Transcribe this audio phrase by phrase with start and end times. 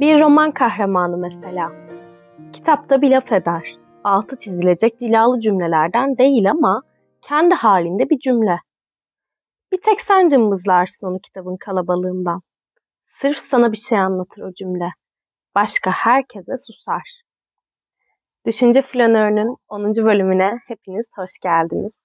[0.00, 1.72] Bir roman kahramanı mesela.
[2.52, 3.76] Kitapta bir laf eder.
[4.04, 6.82] Altı çizilecek cilalı cümlelerden değil ama
[7.22, 8.60] kendi halinde bir cümle.
[9.72, 12.42] Bir tek sen cımbızlarsın onu kitabın kalabalığından.
[13.00, 14.90] Sırf sana bir şey anlatır o cümle.
[15.54, 17.22] Başka herkese susar.
[18.46, 19.94] Düşünce Flanörü'nün 10.
[19.94, 21.98] bölümüne hepiniz hoş geldiniz.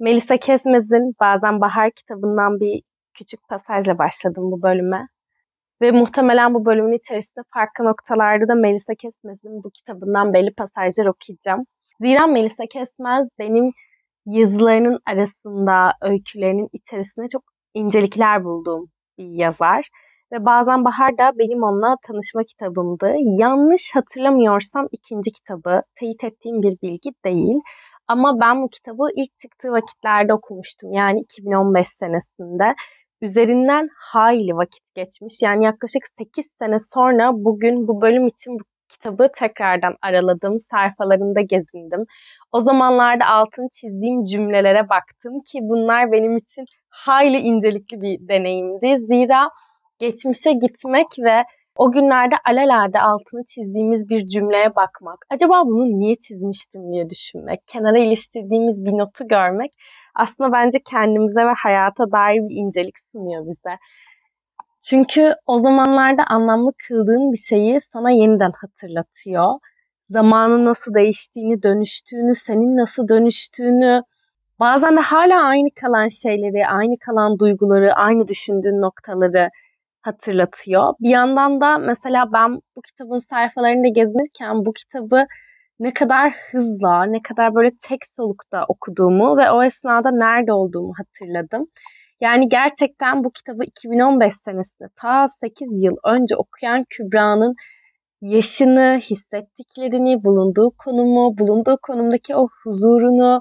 [0.00, 2.82] Melisa Kesmez'in Bazen Bahar kitabından bir
[3.14, 5.08] küçük pasajla başladım bu bölüme.
[5.82, 11.64] Ve muhtemelen bu bölümün içerisinde farklı noktalarda da Melisa Kesmez'in bu kitabından belli pasajlar okuyacağım.
[12.00, 13.72] Zira Melisa Kesmez benim
[14.26, 17.42] yazılarının arasında, öykülerinin içerisinde çok
[17.74, 18.86] incelikler bulduğum
[19.18, 19.88] bir yazar.
[20.32, 23.14] Ve bazen Bahar da benim onunla tanışma kitabımdı.
[23.18, 27.60] Yanlış hatırlamıyorsam ikinci kitabı, teyit ettiğim bir bilgi değil.
[28.08, 30.92] Ama ben bu kitabı ilk çıktığı vakitlerde okumuştum.
[30.92, 32.74] Yani 2015 senesinde.
[33.22, 35.42] Üzerinden hayli vakit geçmiş.
[35.42, 40.58] Yani yaklaşık 8 sene sonra bugün bu bölüm için bu kitabı tekrardan araladım.
[40.58, 42.04] Sayfalarında gezindim.
[42.52, 49.06] O zamanlarda altını çizdiğim cümlelere baktım ki bunlar benim için hayli incelikli bir deneyimdi.
[49.06, 49.50] Zira
[49.98, 51.44] geçmişe gitmek ve
[51.76, 57.98] o günlerde alelade altını çizdiğimiz bir cümleye bakmak, acaba bunu niye çizmiştim diye düşünmek, kenara
[57.98, 59.72] iliştirdiğimiz bir notu görmek
[60.14, 63.78] aslında bence kendimize ve hayata dair bir incelik sunuyor bize.
[64.82, 69.54] Çünkü o zamanlarda anlamlı kıldığın bir şeyi sana yeniden hatırlatıyor.
[70.10, 74.02] Zamanın nasıl değiştiğini, dönüştüğünü, senin nasıl dönüştüğünü,
[74.60, 79.50] bazen de hala aynı kalan şeyleri, aynı kalan duyguları, aynı düşündüğün noktaları
[80.02, 80.94] hatırlatıyor.
[81.00, 85.26] Bir yandan da mesela ben bu kitabın sayfalarında gezinirken bu kitabı
[85.80, 91.66] ne kadar hızla, ne kadar böyle tek solukta okuduğumu ve o esnada nerede olduğumu hatırladım.
[92.20, 97.54] Yani gerçekten bu kitabı 2015 senesinde ta 8 yıl önce okuyan Kübra'nın
[98.20, 103.40] yaşını, hissettiklerini, bulunduğu konumu, bulunduğu konumdaki o huzurunu,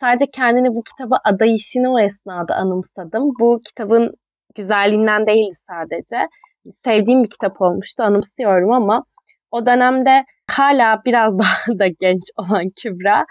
[0.00, 3.22] sadece kendini bu kitaba adayışını o esnada anımsadım.
[3.40, 4.14] Bu kitabın
[4.54, 6.28] güzelliğinden değildi sadece.
[6.84, 9.04] Sevdiğim bir kitap olmuştu, anımsıyorum ama
[9.50, 13.26] o dönemde hala biraz daha da genç olan Kübra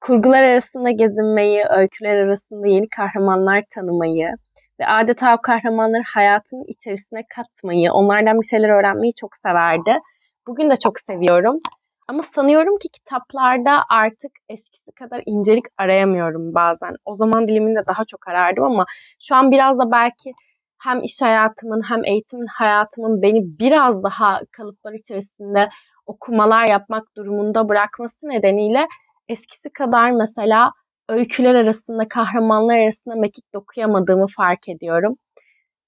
[0.00, 4.32] kurgular arasında gezinmeyi, öyküler arasında yeni kahramanlar tanımayı
[4.80, 9.98] ve adeta o kahramanları hayatın içerisine katmayı, onlardan bir şeyler öğrenmeyi çok severdi.
[10.46, 11.60] Bugün de çok seviyorum.
[12.08, 16.94] Ama sanıyorum ki kitaplarda artık eskisi kadar incelik arayamıyorum bazen.
[17.04, 18.84] O zaman diliminde daha çok arardım ama
[19.20, 20.32] şu an biraz da belki
[20.78, 25.68] hem iş hayatımın hem eğitimin hayatımın beni biraz daha kalıplar içerisinde
[26.08, 28.86] okumalar yapmak durumunda bırakması nedeniyle
[29.28, 30.72] eskisi kadar mesela
[31.08, 35.16] öyküler arasında, kahramanlar arasında mekik dokuyamadığımı fark ediyorum.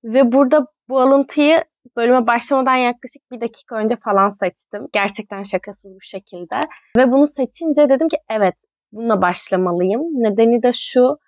[0.04, 1.64] Ve burada bu alıntıyı
[1.96, 4.86] bölüme başlamadan yaklaşık bir dakika önce falan seçtim.
[4.92, 6.68] Gerçekten şakasız bir şekilde.
[6.96, 8.54] Ve bunu seçince dedim ki evet
[8.92, 10.00] bununla başlamalıyım.
[10.00, 11.18] Nedeni de şu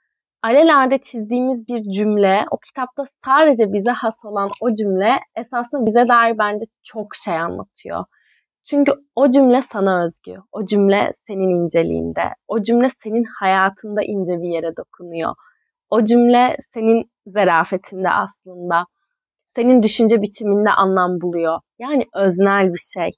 [0.43, 6.39] alelade çizdiğimiz bir cümle, o kitapta sadece bize has olan o cümle esasında bize dair
[6.39, 8.05] bence çok şey anlatıyor.
[8.71, 10.37] Çünkü o cümle sana özgü.
[10.53, 12.23] O cümle senin inceliğinde.
[12.49, 15.35] O cümle senin hayatında ince bir yere dokunuyor.
[15.91, 18.87] O cümle senin zerafetinde aslında.
[19.57, 21.61] Senin düşünce biçiminde anlam buluyor.
[21.79, 23.11] Yani öznel bir şey.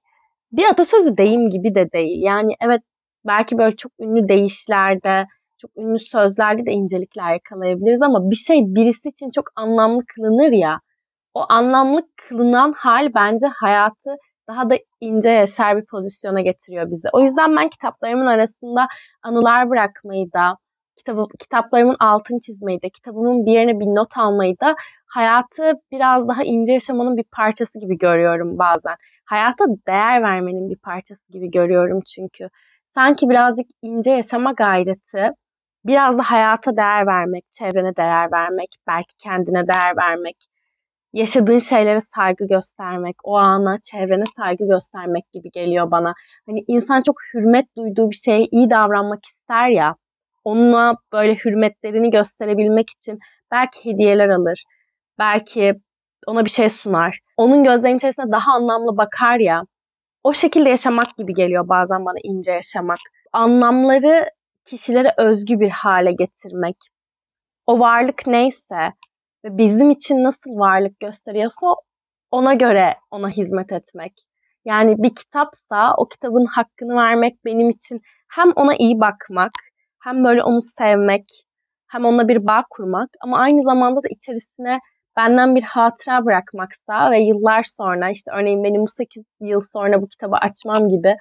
[0.52, 2.22] Bir atasözü deyim gibi de değil.
[2.22, 2.82] Yani evet
[3.26, 5.26] belki böyle çok ünlü deyişlerde,
[5.58, 10.80] çok ünlü sözlerde de incelikler yakalayabiliriz ama bir şey birisi için çok anlamlı kılınır ya.
[11.34, 14.16] O anlamlı kılınan hal bence hayatı
[14.48, 17.08] daha da ince yaşar bir pozisyona getiriyor bizi.
[17.12, 18.86] O yüzden ben kitaplarımın arasında
[19.22, 20.56] anılar bırakmayı da,
[20.96, 24.74] kitabı, kitaplarımın altını çizmeyi de, kitabımın bir yerine bir not almayı da
[25.06, 28.96] hayatı biraz daha ince yaşamanın bir parçası gibi görüyorum bazen.
[29.24, 32.48] Hayata değer vermenin bir parçası gibi görüyorum çünkü.
[32.94, 35.30] Sanki birazcık ince yaşama gayreti,
[35.84, 40.36] biraz da hayata değer vermek, çevrene değer vermek, belki kendine değer vermek,
[41.14, 46.14] yaşadığın şeylere saygı göstermek, o ana, çevrene saygı göstermek gibi geliyor bana.
[46.46, 49.96] Hani insan çok hürmet duyduğu bir şeye iyi davranmak ister ya.
[50.44, 53.18] Onunla böyle hürmetlerini gösterebilmek için
[53.50, 54.64] belki hediyeler alır.
[55.18, 55.74] Belki
[56.26, 57.18] ona bir şey sunar.
[57.36, 59.62] Onun gözlerinin içerisine daha anlamlı bakar ya.
[60.24, 62.98] O şekilde yaşamak gibi geliyor bazen bana ince yaşamak.
[63.32, 64.30] Anlamları
[64.64, 66.76] kişilere özgü bir hale getirmek.
[67.66, 68.92] O varlık neyse,
[69.44, 71.66] ve bizim için nasıl varlık gösteriyorsa
[72.30, 74.12] ona göre ona hizmet etmek.
[74.64, 79.52] Yani bir kitapsa o kitabın hakkını vermek benim için hem ona iyi bakmak,
[80.02, 81.24] hem böyle onu sevmek,
[81.88, 84.78] hem onunla bir bağ kurmak ama aynı zamanda da içerisine
[85.16, 90.08] benden bir hatıra bırakmaksa ve yıllar sonra işte örneğin benim bu 8 yıl sonra bu
[90.08, 91.16] kitabı açmam gibi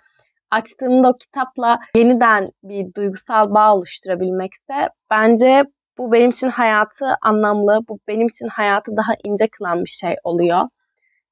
[0.52, 5.64] açtığımda o kitapla yeniden bir duygusal bağ oluşturabilmekse bence
[5.98, 10.62] bu benim için hayatı anlamlı, bu benim için hayatı daha ince kılan bir şey oluyor.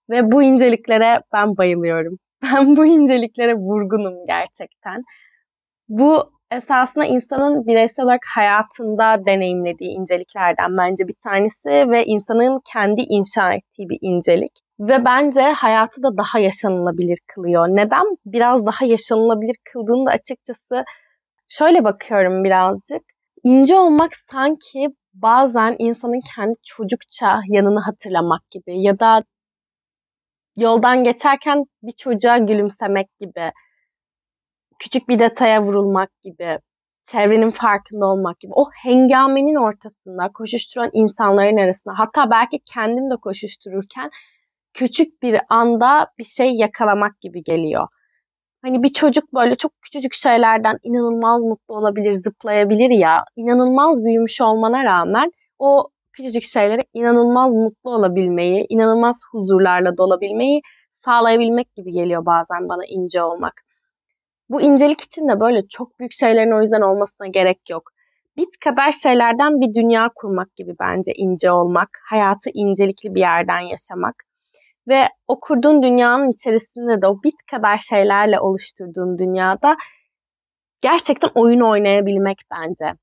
[0.09, 2.17] Ve bu inceliklere ben bayılıyorum.
[2.43, 5.01] Ben bu inceliklere vurgunum gerçekten.
[5.89, 13.53] Bu esasında insanın bireysel olarak hayatında deneyimlediği inceliklerden bence bir tanesi ve insanın kendi inşa
[13.53, 14.51] ettiği bir incelik.
[14.79, 17.67] Ve bence hayatı da daha yaşanılabilir kılıyor.
[17.67, 18.05] Neden?
[18.25, 20.83] Biraz daha yaşanılabilir kıldığında açıkçası
[21.49, 23.01] şöyle bakıyorum birazcık.
[23.43, 29.23] İnce olmak sanki bazen insanın kendi çocukça yanını hatırlamak gibi ya da
[30.57, 33.51] yoldan geçerken bir çocuğa gülümsemek gibi,
[34.79, 36.59] küçük bir detaya vurulmak gibi,
[37.03, 38.51] çevrenin farkında olmak gibi.
[38.55, 44.09] O hengamenin ortasında koşuşturan insanların arasında hatta belki kendim de koşuştururken
[44.73, 47.87] küçük bir anda bir şey yakalamak gibi geliyor.
[48.61, 53.23] Hani bir çocuk böyle çok küçücük şeylerden inanılmaz mutlu olabilir, zıplayabilir ya.
[53.35, 60.61] İnanılmaz büyümüş olmana rağmen o küçücük şeylere inanılmaz mutlu olabilmeyi, inanılmaz huzurlarla dolabilmeyi
[60.91, 63.53] sağlayabilmek gibi geliyor bazen bana ince olmak.
[64.49, 67.83] Bu incelik için de böyle çok büyük şeylerin o yüzden olmasına gerek yok.
[68.37, 74.15] Bit kadar şeylerden bir dünya kurmak gibi bence ince olmak, hayatı incelikli bir yerden yaşamak.
[74.91, 79.75] Ve o dünyanın içerisinde de o bit kadar şeylerle oluşturduğun dünyada
[80.81, 82.93] gerçekten oyun oynayabilmek bence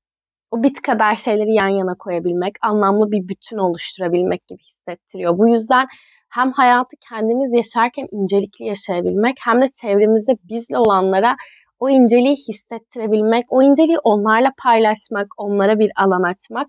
[0.51, 5.37] o bit kadar şeyleri yan yana koyabilmek, anlamlı bir bütün oluşturabilmek gibi hissettiriyor.
[5.37, 5.87] Bu yüzden
[6.29, 11.35] hem hayatı kendimiz yaşarken incelikli yaşayabilmek hem de çevremizde bizle olanlara
[11.79, 16.67] o inceliği hissettirebilmek, o inceliği onlarla paylaşmak, onlara bir alan açmak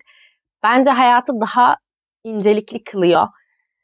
[0.63, 1.77] bence hayatı daha
[2.25, 3.27] incelikli kılıyor.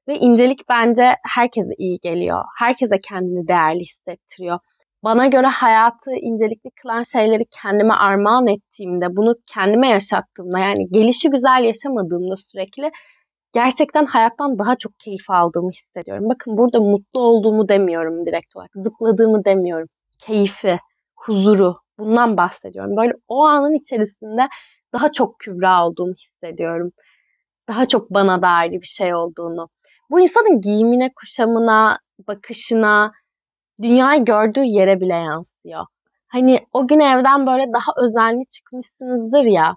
[0.08, 2.44] Ve incelik bence herkese iyi geliyor.
[2.58, 4.58] Herkese kendini değerli hissettiriyor
[5.06, 11.64] bana göre hayatı incelikli kılan şeyleri kendime armağan ettiğimde, bunu kendime yaşattığımda yani gelişi güzel
[11.64, 12.90] yaşamadığımda sürekli
[13.52, 16.24] gerçekten hayattan daha çok keyif aldığımı hissediyorum.
[16.28, 19.88] Bakın burada mutlu olduğumu demiyorum direkt olarak, zıpladığımı demiyorum.
[20.18, 20.78] Keyfi,
[21.16, 22.96] huzuru bundan bahsediyorum.
[22.96, 24.48] Böyle o anın içerisinde
[24.92, 26.90] daha çok kübra olduğumu hissediyorum.
[27.68, 29.68] Daha çok bana dair bir şey olduğunu.
[30.10, 31.98] Bu insanın giyimine, kuşamına,
[32.28, 33.12] bakışına,
[33.82, 35.86] dünyayı gördüğü yere bile yansıyor.
[36.28, 39.76] Hani o gün evden böyle daha özenli çıkmışsınızdır ya.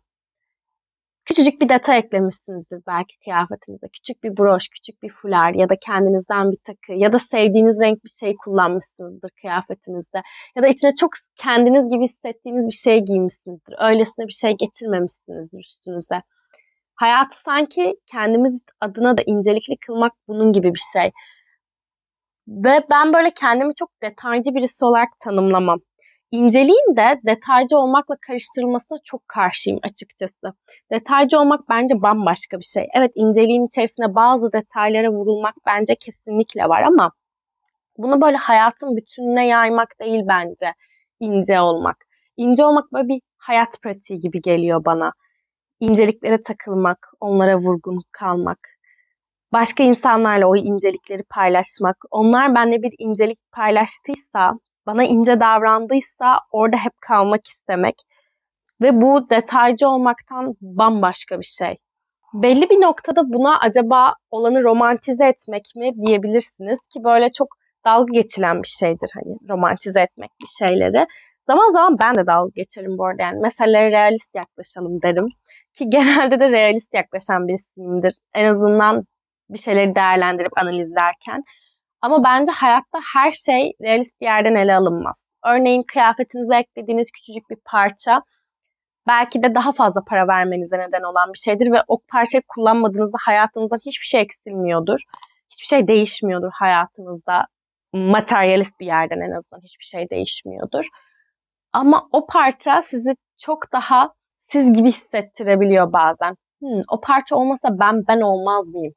[1.25, 3.87] Küçücük bir detay eklemişsinizdir belki kıyafetinize.
[3.93, 8.03] Küçük bir broş, küçük bir fular ya da kendinizden bir takı ya da sevdiğiniz renk
[8.03, 10.21] bir şey kullanmışsınızdır kıyafetinizde.
[10.55, 13.75] Ya da içine çok kendiniz gibi hissettiğiniz bir şey giymişsinizdir.
[13.79, 16.21] Öylesine bir şey getirmemişsinizdir üstünüze.
[16.99, 21.11] Hayatı sanki kendimiz adına da incelikli kılmak bunun gibi bir şey.
[22.47, 25.79] Ve ben böyle kendimi çok detaycı birisi olarak tanımlamam.
[26.31, 30.53] İnceliğin de detaycı olmakla karıştırılmasına çok karşıyım açıkçası.
[30.91, 32.87] Detaycı olmak bence bambaşka bir şey.
[32.95, 37.11] Evet inceliğin içerisinde bazı detaylara vurulmak bence kesinlikle var ama
[37.97, 40.73] bunu böyle hayatın bütününe yaymak değil bence
[41.19, 41.97] ince olmak.
[42.37, 45.11] İnce olmak böyle bir hayat pratiği gibi geliyor bana.
[45.79, 48.59] İnceliklere takılmak, onlara vurgun kalmak,
[49.53, 54.53] başka insanlarla o incelikleri paylaşmak, onlar benimle bir incelik paylaştıysa,
[54.85, 57.95] bana ince davrandıysa orada hep kalmak istemek
[58.81, 61.77] ve bu detaycı olmaktan bambaşka bir şey.
[62.33, 67.47] Belli bir noktada buna acaba olanı romantize etmek mi diyebilirsiniz ki böyle çok
[67.85, 71.05] dalga geçilen bir şeydir hani romantize etmek bir şeyleri.
[71.47, 75.27] Zaman zaman ben de dalga geçerim bu arada yani meselelere realist yaklaşalım derim.
[75.73, 78.13] Ki genelde de realist yaklaşan birisiyimdir.
[78.33, 79.03] En azından
[79.49, 81.43] bir şeyleri değerlendirip analizlerken.
[82.01, 85.25] Ama bence hayatta her şey realist bir yerden ele alınmaz.
[85.45, 88.21] Örneğin kıyafetinize eklediğiniz küçücük bir parça
[89.07, 93.79] belki de daha fazla para vermenize neden olan bir şeydir ve o parçayı kullanmadığınızda hayatınızdan
[93.85, 94.99] hiçbir şey eksilmiyordur.
[95.51, 97.47] Hiçbir şey değişmiyordur hayatınızda.
[97.93, 100.87] Materyalist bir yerden en azından hiçbir şey değişmiyordur.
[101.73, 104.13] Ama o parça sizi çok daha
[104.51, 106.35] siz gibi hissettirebiliyor bazen.
[106.59, 108.93] Hmm, o parça olmasa ben ben olmaz mıyım?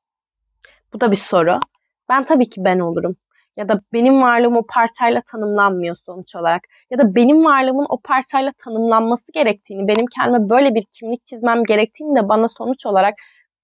[0.93, 1.61] Bu da bir soru.
[2.09, 3.17] Ben tabii ki ben olurum.
[3.57, 6.63] Ya da benim varlığım o parçayla tanımlanmıyor sonuç olarak.
[6.91, 12.17] Ya da benim varlığımın o parçayla tanımlanması gerektiğini, benim kendime böyle bir kimlik çizmem gerektiğini
[12.17, 13.15] de bana sonuç olarak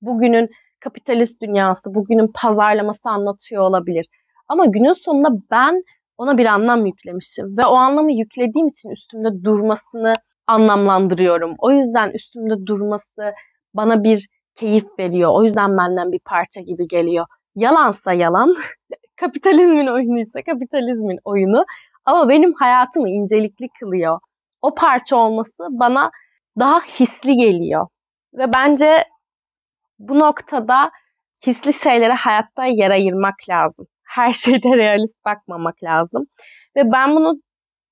[0.03, 0.49] bugünün
[0.81, 4.07] kapitalist dünyası, bugünün pazarlaması anlatıyor olabilir.
[4.49, 5.83] Ama günün sonunda ben
[6.19, 10.13] ona bir anlam yüklemişim ve o anlamı yüklediğim için üstümde durmasını
[10.49, 11.55] anlamlandırıyorum.
[11.59, 13.35] O yüzden üstümde durması
[13.75, 15.31] bana bir keyif veriyor.
[15.35, 17.27] O yüzden benden bir parça gibi geliyor.
[17.55, 18.55] Yalansa yalan,
[19.21, 21.65] kapitalizmin oyunu ise kapitalizmin oyunu.
[22.05, 24.19] Ama benim hayatımı incelikli kılıyor.
[24.63, 26.11] O parça olması bana
[26.59, 27.87] daha hisli geliyor.
[28.35, 29.05] Ve bence
[29.99, 30.91] bu noktada
[31.47, 33.87] hisli şeylere hayatta yer ayırmak lazım.
[34.05, 36.27] Her şeyde realist bakmamak lazım.
[36.77, 37.35] Ve ben bunu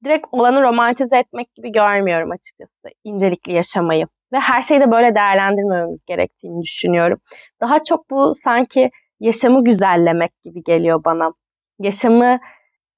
[0.04, 2.74] direkt olanı romantize etmek gibi görmüyorum açıkçası.
[3.04, 4.06] incelikli yaşamayı.
[4.32, 7.18] Ve her şeyi de böyle değerlendirmememiz gerektiğini düşünüyorum.
[7.60, 11.32] Daha çok bu sanki yaşamı güzellemek gibi geliyor bana.
[11.78, 12.38] Yaşamı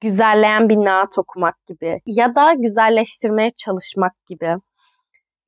[0.00, 4.56] güzelleyen bir naat okumak gibi ya da güzelleştirmeye çalışmak gibi.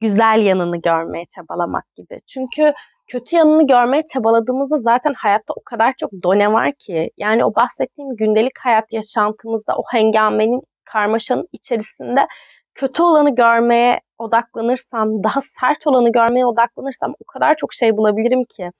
[0.00, 2.20] Güzel yanını görmeye çabalamak gibi.
[2.26, 2.72] Çünkü
[3.08, 7.10] kötü yanını görmeye çabaladığımızda zaten hayatta o kadar çok done var ki.
[7.16, 10.60] Yani o bahsettiğim gündelik hayat yaşantımızda o hengamenin,
[10.92, 12.26] karmaşanın içerisinde
[12.74, 18.70] kötü olanı görmeye odaklanırsam, daha sert olanı görmeye odaklanırsam o kadar çok şey bulabilirim ki.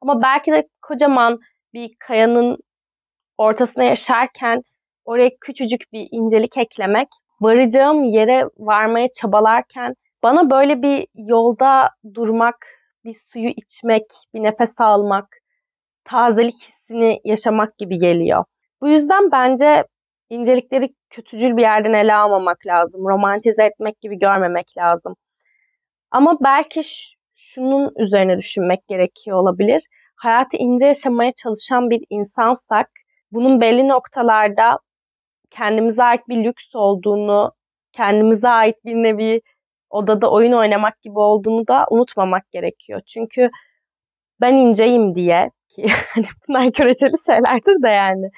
[0.00, 1.38] Ama belki de kocaman
[1.74, 2.58] bir kayanın
[3.38, 4.62] ortasına yaşarken
[5.04, 7.08] oraya küçücük bir incelik eklemek,
[7.40, 12.66] varacağım yere varmaya çabalarken bana böyle bir yolda durmak,
[13.04, 15.26] bir suyu içmek, bir nefes almak,
[16.04, 18.44] tazelik hissini yaşamak gibi geliyor.
[18.80, 19.84] Bu yüzden bence
[20.30, 23.08] incelikleri kötücül bir yerden ele almamak lazım.
[23.08, 25.16] Romantize etmek gibi görmemek lazım.
[26.10, 26.82] Ama belki
[27.34, 29.82] şunun üzerine düşünmek gerekiyor olabilir.
[30.16, 32.90] Hayatı ince yaşamaya çalışan bir insansak
[33.32, 34.78] bunun belli noktalarda
[35.50, 37.52] kendimize ait bir lüks olduğunu,
[37.92, 39.40] kendimize ait bir nevi
[39.90, 43.00] odada oyun oynamak gibi olduğunu da unutmamak gerekiyor.
[43.06, 43.50] Çünkü
[44.40, 48.30] ben inceyim diye ki hani bunlar göreceli şeylerdir de yani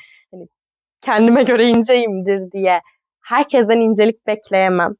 [1.02, 2.80] kendime göre inceyimdir diye
[3.24, 4.92] herkesten incelik bekleyemem.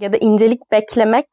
[0.00, 1.26] Ya da incelik beklemek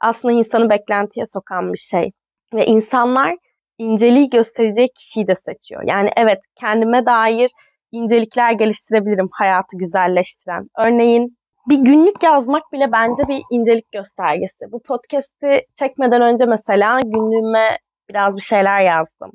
[0.00, 2.10] aslında insanı beklentiye sokan bir şey.
[2.54, 3.36] Ve insanlar
[3.78, 5.82] inceliği göstereceği kişiyi de seçiyor.
[5.86, 7.50] Yani evet kendime dair
[7.92, 10.66] incelikler geliştirebilirim hayatı güzelleştiren.
[10.78, 11.36] Örneğin
[11.68, 14.72] bir günlük yazmak bile bence bir incelik göstergesi.
[14.72, 17.78] Bu podcast'i çekmeden önce mesela günlüğüme
[18.10, 19.30] biraz bir şeyler yazdım.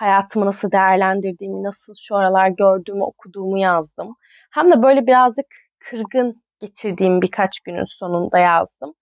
[0.00, 4.16] Hayatımı nasıl değerlendirdiğimi, nasıl şu aralar gördüğümü, okuduğumu yazdım.
[4.50, 5.46] Hem de böyle birazcık
[5.78, 8.94] kırgın geçirdiğim birkaç günün sonunda yazdım.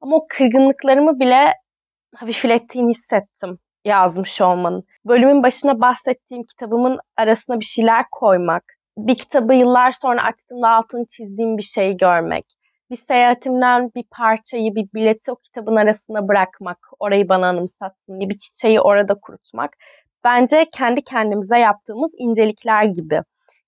[0.00, 1.54] Ama o kırgınlıklarımı bile
[2.14, 4.84] hafiflettiğini hissettim yazmış olmanın.
[5.06, 8.64] Bölümün başına bahsettiğim kitabımın arasına bir şeyler koymak,
[8.98, 12.44] bir kitabı yıllar sonra açtığımda altını çizdiğim bir şeyi görmek,
[12.90, 18.38] bir seyahatimden bir parçayı, bir bileti o kitabın arasına bırakmak, orayı bana anımsatsın diye bir
[18.38, 19.76] çiçeği orada kurutmak.
[20.24, 23.20] Bence kendi kendimize yaptığımız incelikler gibi.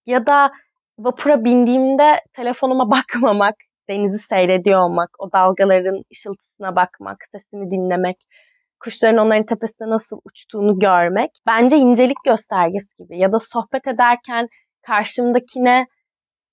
[0.07, 0.51] Ya da
[0.99, 3.55] vapura bindiğimde telefonuma bakmamak,
[3.89, 8.17] denizi seyrediyor olmak, o dalgaların ışıltısına bakmak, sesini dinlemek,
[8.81, 13.19] kuşların onların tepesinde nasıl uçtuğunu görmek bence incelik göstergesi gibi.
[13.19, 14.49] Ya da sohbet ederken
[14.87, 15.87] karşımdakine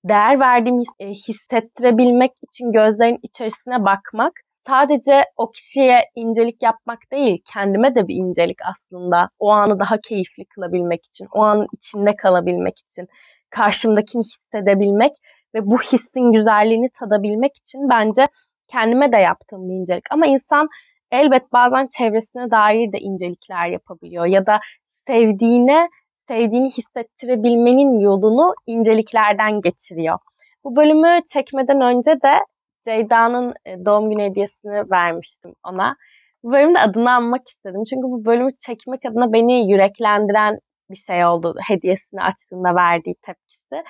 [0.04, 4.32] değer verdiğimi e, hissettirebilmek için gözlerin içerisine bakmak
[4.66, 9.30] sadece o kişiye incelik yapmak değil, kendime de bir incelik aslında.
[9.38, 13.06] O anı daha keyifli kılabilmek için, o anın içinde kalabilmek için,
[13.50, 15.12] karşımdakini hissedebilmek
[15.54, 18.26] ve bu hissin güzelliğini tadabilmek için bence
[18.68, 20.04] kendime de yaptığım bir incelik.
[20.10, 20.68] Ama insan
[21.10, 24.60] elbet bazen çevresine dair de incelikler yapabiliyor ya da
[25.06, 25.88] sevdiğine
[26.28, 30.18] sevdiğini hissettirebilmenin yolunu inceliklerden geçiriyor.
[30.64, 32.38] Bu bölümü çekmeden önce de
[32.84, 35.96] Ceyda'nın e, doğum günü hediyesini vermiştim ona.
[36.42, 37.84] Bu bölümde adını anmak istedim.
[37.90, 40.58] Çünkü bu bölümü çekmek adına beni yüreklendiren
[40.90, 41.54] bir şey oldu.
[41.68, 43.84] Hediyesini açtığında verdiği tepkisi.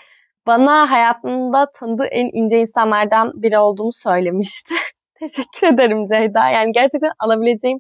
[0.47, 4.75] Bana hayatında tanıdığı en ince insanlardan biri olduğunu söylemişti.
[5.19, 6.49] Teşekkür ederim Ceyda.
[6.49, 7.79] Yani gerçekten alabileceğim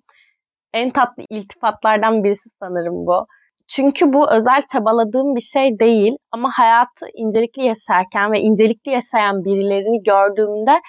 [0.75, 3.27] en tatlı iltifatlardan birisi sanırım bu.
[3.69, 10.03] Çünkü bu özel çabaladığım bir şey değil ama hayatı incelikli yaşarken ve incelikli yaşayan birilerini
[10.03, 10.81] gördüğümde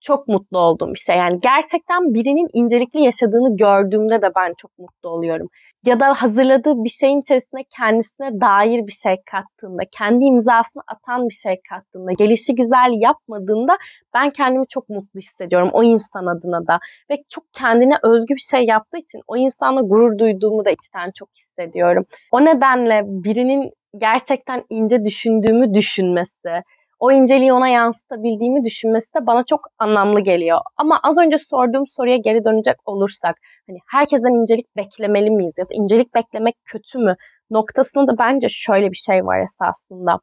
[0.00, 1.16] çok mutlu olduğum bir şey.
[1.16, 5.48] Yani gerçekten birinin incelikli yaşadığını gördüğümde de ben çok mutlu oluyorum.
[5.84, 11.34] Ya da hazırladığı bir şeyin içerisine kendisine dair bir şey kattığında, kendi imzasını atan bir
[11.34, 13.76] şey kattığında, gelişi güzel yapmadığında
[14.14, 16.78] ben kendimi çok mutlu hissediyorum o insan adına da.
[17.10, 21.28] Ve çok kendine özgü bir şey yaptığı için o insanla gurur duyduğumu da içten çok
[21.36, 22.04] hissediyorum.
[22.32, 26.62] O nedenle birinin gerçekten ince düşündüğümü düşünmesi,
[27.00, 30.60] o inceliği ona yansıtabildiğimi düşünmesi de bana çok anlamlı geliyor.
[30.76, 35.74] Ama az önce sorduğum soruya geri dönecek olursak hani herkesten incelik beklemeli miyiz ya da
[35.74, 37.16] incelik beklemek kötü mü
[37.50, 40.20] noktasında da bence şöyle bir şey var esasında.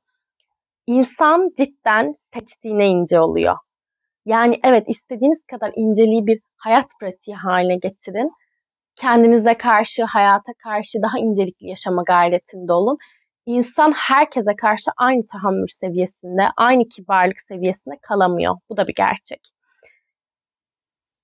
[0.88, 3.56] İnsan cidden seçtiğine ince oluyor.
[4.26, 8.32] Yani evet istediğiniz kadar inceliği bir hayat pratiği haline getirin.
[8.96, 12.98] kendinize karşı, hayata karşı daha incelikli yaşama gayretinde olun.
[13.48, 18.56] İnsan herkese karşı aynı tahammül seviyesinde, aynı kibarlık seviyesinde kalamıyor.
[18.70, 19.42] Bu da bir gerçek.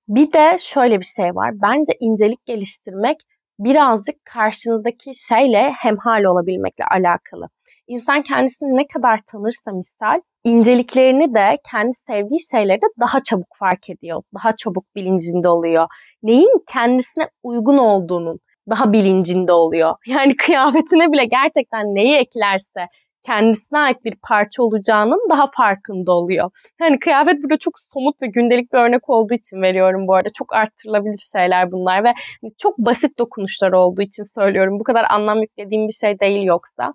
[0.07, 1.51] Bir de şöyle bir şey var.
[1.61, 3.17] Bence incelik geliştirmek
[3.59, 7.49] birazcık karşınızdaki şeyle hemhal olabilmekle alakalı.
[7.87, 13.89] İnsan kendisini ne kadar tanırsa misal, inceliklerini de kendi sevdiği şeyleri de daha çabuk fark
[13.89, 14.23] ediyor.
[14.33, 15.87] Daha çabuk bilincinde oluyor.
[16.23, 18.39] Neyin kendisine uygun olduğunun
[18.69, 19.95] daha bilincinde oluyor.
[20.07, 22.87] Yani kıyafetine bile gerçekten neyi eklerse
[23.25, 26.51] kendisine ait bir parça olacağının daha farkında oluyor.
[26.81, 30.29] Yani kıyafet burada çok somut ve gündelik bir örnek olduğu için veriyorum bu arada.
[30.33, 32.13] Çok arttırılabilir şeyler bunlar ve
[32.57, 34.79] çok basit dokunuşlar olduğu için söylüyorum.
[34.79, 36.93] Bu kadar anlam yüklediğim bir şey değil yoksa.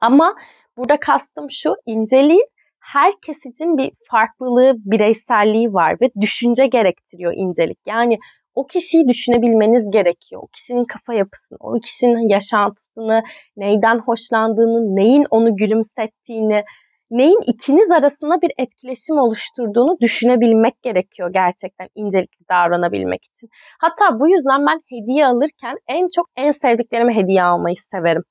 [0.00, 0.34] Ama
[0.76, 2.46] burada kastım şu inceliği
[2.80, 7.78] herkes için bir farklılığı, bireyselliği var ve düşünce gerektiriyor incelik.
[7.86, 8.18] Yani
[8.56, 10.42] o kişiyi düşünebilmeniz gerekiyor.
[10.42, 13.22] O kişinin kafa yapısını, o kişinin yaşantısını,
[13.56, 16.64] neyden hoşlandığını, neyin onu gülümsettiğini,
[17.10, 23.48] neyin ikiniz arasında bir etkileşim oluşturduğunu düşünebilmek gerekiyor gerçekten incelikli davranabilmek için.
[23.80, 28.22] Hatta bu yüzden ben hediye alırken en çok en sevdiklerime hediye almayı severim.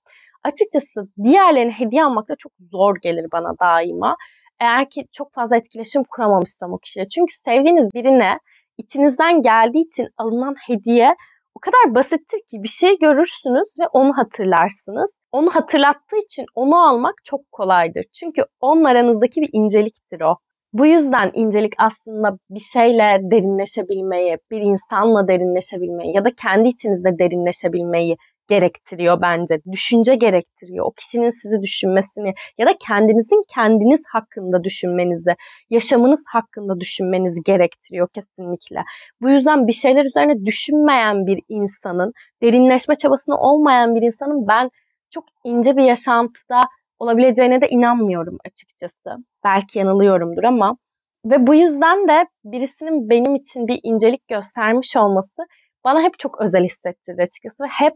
[0.43, 4.15] Açıkçası diğerlerine hediye almak da çok zor gelir bana daima.
[4.59, 7.09] Eğer ki çok fazla etkileşim kuramamışsam o kişiyle.
[7.09, 8.37] Çünkü sevdiğiniz birine
[8.77, 11.15] içinizden geldiği için alınan hediye
[11.55, 15.11] o kadar basittir ki bir şey görürsünüz ve onu hatırlarsınız.
[15.31, 18.05] Onu hatırlattığı için onu almak çok kolaydır.
[18.19, 20.35] Çünkü onun aranızdaki bir inceliktir o.
[20.73, 28.17] Bu yüzden incelik aslında bir şeyle derinleşebilmeyi, bir insanla derinleşebilmeyi ya da kendi içinizde derinleşebilmeyi
[28.47, 29.59] gerektiriyor bence.
[29.71, 30.85] Düşünce gerektiriyor.
[30.85, 35.35] O kişinin sizi düşünmesini ya da kendinizin kendiniz hakkında düşünmenizi,
[35.69, 38.83] yaşamınız hakkında düşünmenizi gerektiriyor kesinlikle.
[39.21, 44.69] Bu yüzden bir şeyler üzerine düşünmeyen bir insanın, derinleşme çabasını olmayan bir insanın ben
[45.09, 46.61] çok ince bir yaşantıda
[46.99, 49.09] olabileceğine de inanmıyorum açıkçası.
[49.43, 50.77] Belki yanılıyorumdur ama
[51.25, 55.41] ve bu yüzden de birisinin benim için bir incelik göstermiş olması
[55.83, 57.63] bana hep çok özel hissettirdi açıkçası.
[57.69, 57.93] Hep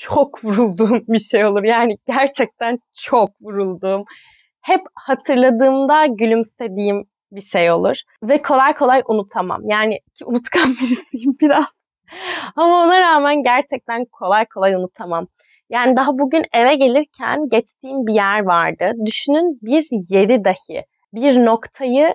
[0.00, 1.64] çok vurulduğum bir şey olur.
[1.64, 4.04] Yani gerçekten çok vurulduğum.
[4.60, 7.96] Hep hatırladığımda gülümsediğim bir şey olur.
[8.22, 9.60] Ve kolay kolay unutamam.
[9.64, 11.76] Yani ki unutkan birisiyim biraz.
[12.56, 15.26] Ama ona rağmen gerçekten kolay kolay unutamam.
[15.70, 18.92] Yani daha bugün eve gelirken geçtiğim bir yer vardı.
[19.06, 20.84] Düşünün bir yeri dahi,
[21.14, 22.14] bir noktayı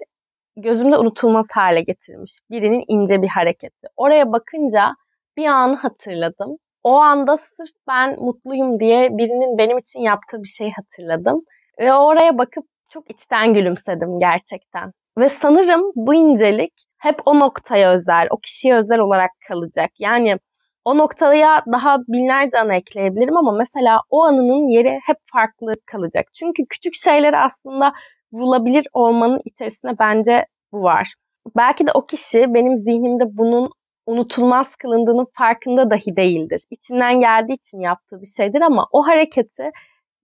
[0.58, 2.32] gözümde unutulmaz hale getirmiş.
[2.52, 3.88] Birinin ince bir hareketi.
[3.98, 4.95] Oraya bakınca
[5.38, 10.71] bir anı hatırladım o anda sırf ben mutluyum diye birinin benim için yaptığı bir şey
[10.71, 11.41] hatırladım.
[11.80, 14.91] Ve oraya bakıp çok içten gülümsedim gerçekten.
[15.17, 19.89] Ve sanırım bu incelik hep o noktaya özel, o kişiye özel olarak kalacak.
[20.00, 20.38] Yani
[20.86, 26.26] o noktaya daha binlerce anı ekleyebilirim ama mesela o anının yeri hep farklı kalacak.
[26.34, 27.93] Çünkü küçük şeyleri aslında
[28.34, 31.13] vurulabilir olmanın içerisinde bence bu var.
[31.58, 33.69] Belki de o kişi benim zihnimde bunun
[34.06, 36.62] unutulmaz kılındığının farkında dahi değildir.
[36.72, 39.72] İçinden geldiği için yaptığı bir şeydir ama o hareketi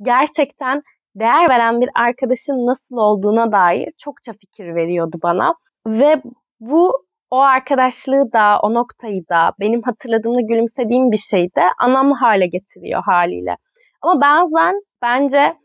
[0.01, 0.81] gerçekten
[1.15, 5.55] değer veren bir arkadaşın nasıl olduğuna dair çokça fikir veriyordu bana.
[5.87, 6.21] Ve
[6.59, 12.47] bu o arkadaşlığı da, o noktayı da, benim hatırladığımda gülümsediğim bir şeyi de anlamlı hale
[12.47, 13.57] getiriyor haliyle.
[14.01, 15.55] Ama bazen bence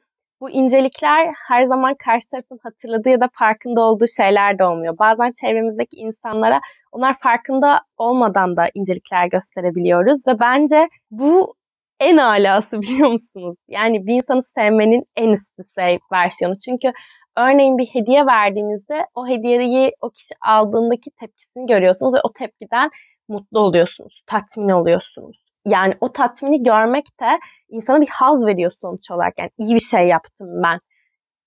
[0.41, 4.99] bu incelikler her zaman karşı tarafın hatırladığı ya da farkında olduğu şeyler de olmuyor.
[4.99, 6.61] Bazen çevremizdeki insanlara
[6.97, 11.55] onlar farkında olmadan da incelikler gösterebiliyoruz ve bence bu
[12.01, 13.57] en alası biliyor musunuz?
[13.69, 16.59] Yani bir insanı sevmenin en üst düzey versiyonu.
[16.59, 16.93] Çünkü
[17.37, 22.91] örneğin bir hediye verdiğinizde o hediyeyi o kişi aldığındaki tepkisini görüyorsunuz ve o tepkiden
[23.29, 29.39] mutlu oluyorsunuz, tatmin oluyorsunuz yani o tatmini görmek de insana bir haz veriyor sonuç olarak.
[29.39, 30.81] Yani iyi bir şey yaptım ben.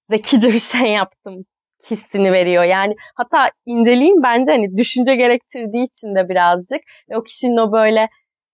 [0.10, 1.46] Zekice bir şey yaptım
[1.90, 2.64] hissini veriyor.
[2.64, 6.82] Yani hatta inceliğin bence hani düşünce gerektirdiği için de birazcık
[7.16, 8.10] o kişinin o böyle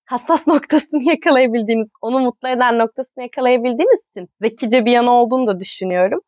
[0.05, 6.19] hassas noktasını yakalayabildiğiniz, onu mutlu eden noktasını yakalayabildiğiniz için zekice bir yanı olduğunu da düşünüyorum.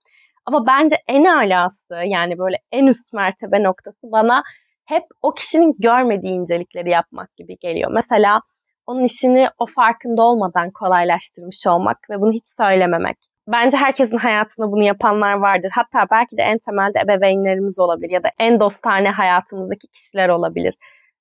[0.45, 4.43] Ama bence en alası yani böyle en üst mertebe noktası bana
[4.86, 7.91] hep o kişinin görmediği incelikleri yapmak gibi geliyor.
[7.93, 8.41] Mesela
[8.86, 13.17] onun işini o farkında olmadan kolaylaştırmış olmak ve bunu hiç söylememek.
[13.47, 15.71] Bence herkesin hayatında bunu yapanlar vardır.
[15.73, 20.75] Hatta belki de en temelde ebeveynlerimiz olabilir ya da en dostane hayatımızdaki kişiler olabilir.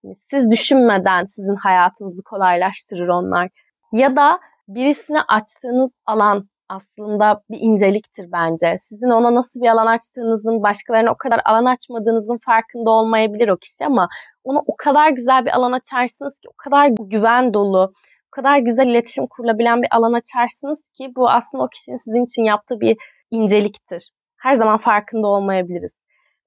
[0.05, 3.49] Hani siz düşünmeden sizin hayatınızı kolaylaştırır onlar.
[3.93, 8.77] Ya da birisine açtığınız alan aslında bir inceliktir bence.
[8.79, 13.87] Sizin ona nasıl bir alan açtığınızın, başkalarına o kadar alan açmadığınızın farkında olmayabilir o kişi
[13.87, 14.09] ama
[14.45, 17.93] ona o kadar güzel bir alan açarsınız ki, o kadar güven dolu,
[18.29, 22.45] o kadar güzel iletişim kurulabilen bir alan açarsınız ki bu aslında o kişinin sizin için
[22.45, 22.97] yaptığı bir
[23.31, 24.11] inceliktir.
[24.37, 25.95] Her zaman farkında olmayabiliriz.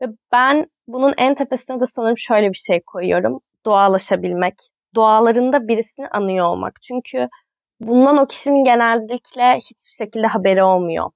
[0.02, 3.40] Ve ben bunun en tepesine de sanırım şöyle bir şey koyuyorum.
[3.66, 4.56] Doğalaşabilmek.
[4.96, 6.82] Doğalarında birisini anıyor olmak.
[6.82, 7.28] Çünkü
[7.82, 11.10] bundan o kişinin genellikle hiçbir şekilde haberi olmuyor.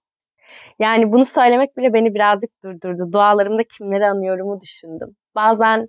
[0.80, 3.12] Yani bunu söylemek bile beni birazcık durdurdu.
[3.12, 5.16] Dualarımda kimleri anıyorumu düşündüm.
[5.36, 5.88] Bazen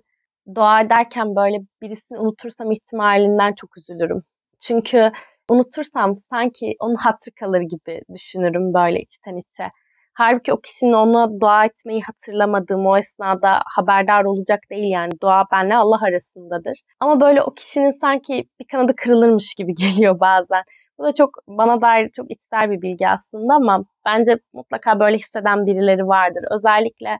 [0.55, 4.23] dua derken böyle birisini unutursam ihtimalinden çok üzülürüm.
[4.67, 5.11] Çünkü
[5.49, 9.69] unutursam sanki onun hatırı kalır gibi düşünürüm böyle içten içe.
[10.13, 15.11] Halbuki o kişinin ona dua etmeyi hatırlamadığım o esnada haberdar olacak değil yani.
[15.23, 16.81] Dua benle Allah arasındadır.
[16.99, 20.63] Ama böyle o kişinin sanki bir kanadı kırılırmış gibi geliyor bazen.
[20.97, 25.65] Bu da çok bana dair çok içsel bir bilgi aslında ama bence mutlaka böyle hisseden
[25.65, 26.45] birileri vardır.
[26.51, 27.17] Özellikle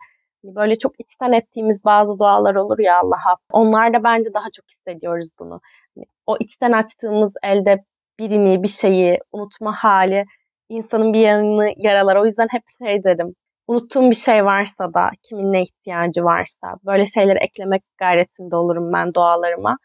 [0.56, 3.36] böyle çok içten ettiğimiz bazı dualar olur ya Allah'a.
[3.52, 5.60] Onlarda bence daha çok hissediyoruz bunu.
[5.96, 7.84] Hani o içten açtığımız elde
[8.20, 10.26] birini, bir şeyi unutma hali
[10.70, 12.16] insanın bir yanını yaralar.
[12.16, 13.36] O yüzden hep şey derim.
[13.68, 19.14] Unuttuğum bir şey varsa da, kimin ne ihtiyacı varsa böyle şeyleri eklemek gayretinde olurum ben
[19.14, 19.78] dualarıma.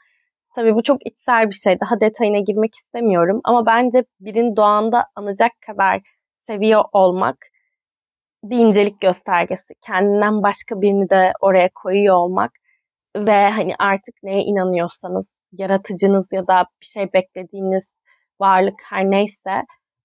[0.55, 1.81] Tabii bu çok içsel bir şey.
[1.81, 3.40] Daha detayına girmek istemiyorum.
[3.44, 6.01] Ama bence birin doğanda anacak kadar
[6.33, 7.37] seviyor olmak
[8.44, 9.74] bir incelik göstergesi.
[9.87, 12.53] Kendinden başka birini de oraya koyuyor olmak
[13.16, 17.92] ve hani artık neye inanıyorsanız, yaratıcınız ya da bir şey beklediğiniz
[18.40, 19.62] varlık her neyse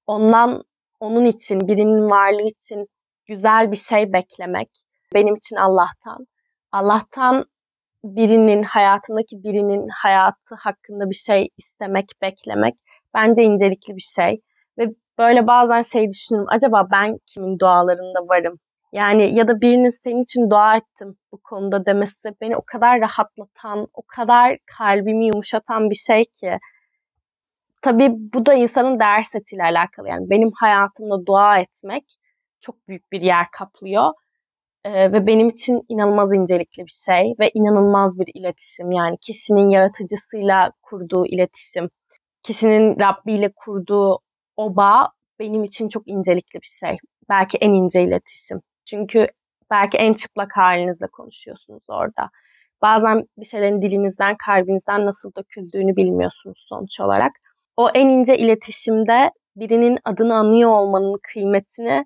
[0.08, 0.64] ondan
[1.00, 2.88] onun için, birinin varlığı için
[3.26, 4.70] güzel bir şey beklemek
[5.14, 6.28] benim için Allah'tan.
[6.72, 7.46] Allah'tan
[8.04, 12.76] birinin, hayatımdaki birinin hayatı hakkında bir şey istemek, beklemek
[13.14, 14.42] bence incelikli bir şey.
[15.20, 18.60] Böyle bazen şey düşünürüm, acaba ben kimin dualarında varım?
[18.94, 23.88] Yani ya da birinin senin için dua ettim bu konuda demesi beni o kadar rahatlatan,
[23.94, 26.60] o kadar kalbimi yumuşatan bir şey ki
[27.86, 30.10] Tabii bu da insanın değer setiyle alakalı.
[30.10, 32.04] Yani benim hayatımda dua etmek
[32.62, 34.14] çok büyük bir yer kaplıyor.
[34.86, 38.92] Ee, ve benim için inanılmaz incelikli bir şey ve inanılmaz bir iletişim.
[38.92, 41.90] Yani kişinin yaratıcısıyla kurduğu iletişim,
[42.44, 44.20] kişinin Rabbi ile kurduğu
[44.58, 46.98] o bağ benim için çok incelikli bir şey.
[47.30, 48.62] Belki en ince iletişim.
[48.86, 49.28] Çünkü
[49.72, 52.30] belki en çıplak halinizle konuşuyorsunuz orada.
[52.82, 57.32] Bazen bir şeylerin dilinizden, kalbinizden nasıl döküldüğünü bilmiyorsunuz sonuç olarak
[57.78, 62.06] o en ince iletişimde birinin adını anıyor olmanın kıymetini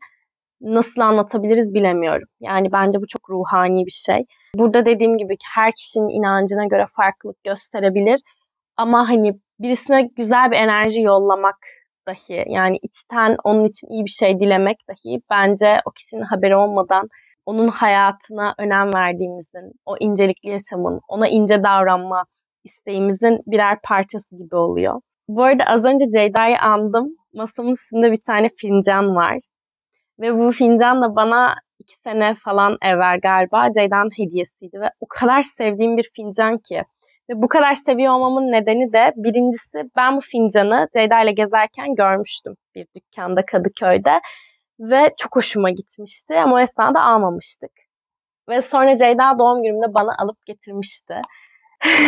[0.62, 2.28] nasıl anlatabiliriz bilemiyorum.
[2.40, 4.26] Yani bence bu çok ruhani bir şey.
[4.56, 8.22] Burada dediğim gibi her kişinin inancına göre farklılık gösterebilir.
[8.78, 11.58] Ama hani birisine güzel bir enerji yollamak
[12.10, 17.10] dahi yani içten onun için iyi bir şey dilemek dahi bence o kişinin haberi olmadan
[17.45, 22.26] onun hayatına önem verdiğimizin, o incelikli yaşamın, ona ince davranma
[22.63, 25.02] isteğimizin birer parçası gibi oluyor.
[25.28, 27.08] Bu arada az önce Ceyda'yı andım.
[27.34, 29.39] Masamın üstünde bir tane fincan var.
[30.19, 34.80] Ve bu fincan da bana iki sene falan evvel galiba Ceyda'nın hediyesiydi.
[34.80, 36.84] Ve o kadar sevdiğim bir fincan ki.
[37.30, 42.56] Ve bu kadar seviyor olmamın nedeni de birincisi ben bu fincanı Ceyda ile gezerken görmüştüm
[42.76, 44.20] bir dükkanda Kadıköy'de.
[44.80, 47.72] Ve çok hoşuma gitmişti ama o esnada almamıştık.
[48.50, 51.22] Ve sonra Ceyda doğum günümde bana alıp getirmişti.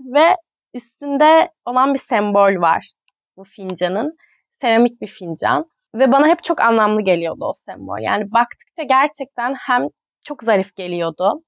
[0.00, 0.36] Ve
[0.74, 2.90] üstünde olan bir sembol var
[3.36, 4.16] bu fincanın.
[4.50, 5.70] Seramik bir fincan.
[5.94, 7.98] Ve bana hep çok anlamlı geliyordu o sembol.
[7.98, 9.88] Yani baktıkça gerçekten hem
[10.24, 11.42] çok zarif geliyordu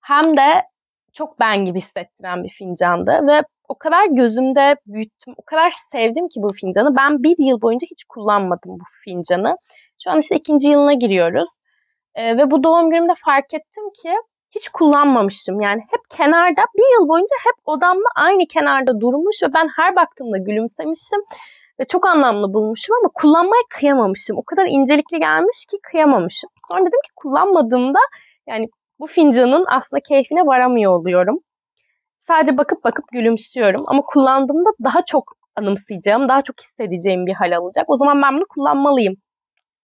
[0.00, 0.62] hem de
[1.12, 3.26] çok ben gibi hissettiren bir fincandı.
[3.26, 6.96] Ve o kadar gözümde büyüttüm, o kadar sevdim ki bu fincanı.
[6.96, 9.56] Ben bir yıl boyunca hiç kullanmadım bu fincanı.
[10.04, 11.48] Şu an işte ikinci yılına giriyoruz.
[12.14, 14.10] Ee, ve bu doğum günümde fark ettim ki
[14.54, 15.60] hiç kullanmamıştım.
[15.60, 20.38] Yani hep kenarda bir yıl boyunca hep odamda aynı kenarda durmuş ve ben her baktığımda
[20.38, 21.20] gülümsemişim
[21.80, 24.38] ve çok anlamlı bulmuşum ama kullanmaya kıyamamışım.
[24.38, 26.50] O kadar incelikli gelmiş ki kıyamamışım.
[26.68, 27.98] Sonra dedim ki kullanmadığımda
[28.48, 28.68] yani
[28.98, 31.38] bu fincanın aslında keyfine varamıyor oluyorum.
[32.18, 37.90] Sadece bakıp bakıp gülümsüyorum ama kullandığımda daha çok anımsayacağım, daha çok hissedeceğim bir hal alacak.
[37.90, 39.14] O zaman ben bunu kullanmalıyım.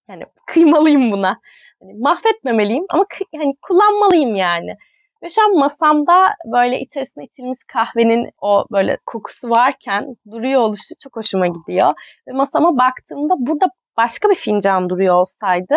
[0.08, 1.40] Yani kıymalıyım buna.
[1.82, 3.04] Hani mahvetmemeliyim ama
[3.36, 4.76] hani kullanmalıyım yani.
[5.22, 11.16] Ve şu an masamda böyle içerisine içilmiş kahvenin o böyle kokusu varken duruyor oluşu çok
[11.16, 11.94] hoşuma gidiyor.
[12.28, 13.66] Ve masama baktığımda burada
[13.96, 15.76] başka bir fincan duruyor olsaydı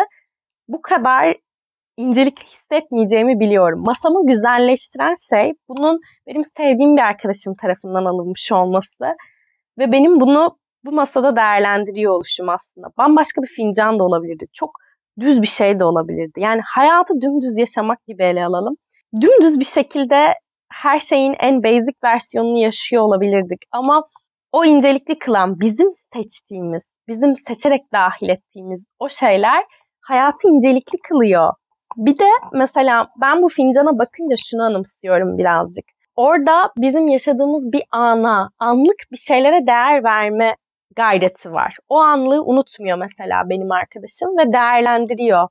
[0.68, 1.36] bu kadar
[2.02, 3.84] incelik hissetmeyeceğimi biliyorum.
[3.86, 9.16] Masamı güzelleştiren şey bunun benim sevdiğim bir arkadaşım tarafından alınmış olması
[9.78, 12.88] ve benim bunu bu masada değerlendiriyor oluşum aslında.
[12.98, 14.46] Bambaşka bir fincan da olabilirdi.
[14.54, 14.72] Çok
[15.20, 16.40] düz bir şey de olabilirdi.
[16.40, 18.76] Yani hayatı dümdüz yaşamak gibi ele alalım.
[19.22, 20.34] Dümdüz bir şekilde
[20.72, 23.60] her şeyin en basic versiyonunu yaşıyor olabilirdik.
[23.72, 24.04] Ama
[24.52, 29.64] o incelikli kılan bizim seçtiğimiz, bizim seçerek dahil ettiğimiz o şeyler
[30.02, 31.54] hayatı incelikli kılıyor.
[31.98, 35.86] Bir de mesela ben bu fincana bakınca şunu anımsıyorum birazcık.
[36.16, 40.56] Orada bizim yaşadığımız bir ana, anlık bir şeylere değer verme
[40.96, 41.78] gayreti var.
[41.90, 45.48] O anlığı unutmuyor mesela benim arkadaşım ve değerlendiriyor.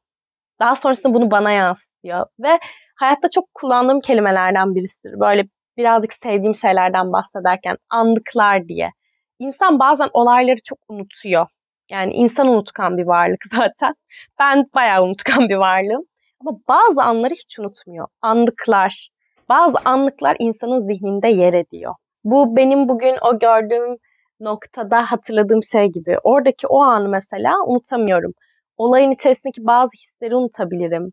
[0.61, 2.59] Daha sonrasında bunu bana yansıtıyor ve
[2.97, 5.21] hayatta çok kullandığım kelimelerden birisidir.
[5.21, 5.45] Böyle
[5.77, 8.91] birazcık sevdiğim şeylerden bahsederken anlıklar diye.
[9.39, 11.47] İnsan bazen olayları çok unutuyor.
[11.91, 13.95] Yani insan unutkan bir varlık zaten.
[14.39, 16.05] Ben bayağı unutkan bir varlığım.
[16.41, 18.07] Ama bazı anları hiç unutmuyor.
[18.23, 19.09] Anlıklar.
[19.49, 21.95] Bazı anlıklar insanın zihninde yer ediyor.
[22.25, 23.97] Bu benim bugün o gördüğüm
[24.41, 26.17] noktada hatırladığım şey gibi.
[26.25, 28.33] Oradaki o anı mesela unutamıyorum.
[28.77, 31.13] Olayın içerisindeki bazı hisleri unutabilirim.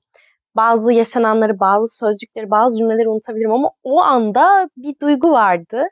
[0.56, 5.84] Bazı yaşananları, bazı sözcükleri, bazı cümleleri unutabilirim ama o anda bir duygu vardı.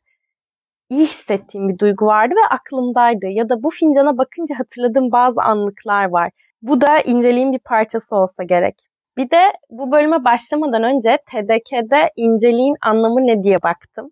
[0.89, 3.26] İyi hissettiğim bir duygu vardı ve aklımdaydı.
[3.26, 6.32] Ya da bu fincana bakınca hatırladığım bazı anlıklar var.
[6.62, 8.76] Bu da inceliğin bir parçası olsa gerek.
[9.17, 14.10] Bir de bu bölüme başlamadan önce TDK'de inceliğin anlamı ne diye baktım.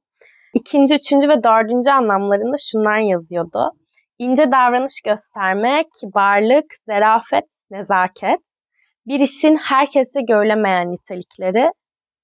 [0.54, 3.72] İkinci, üçüncü ve dördüncü anlamlarında şunlar yazıyordu.
[4.20, 8.40] İnce davranış gösterme, kibarlık, zerafet, nezaket,
[9.08, 11.72] bir işin herkese görülemeyen nitelikleri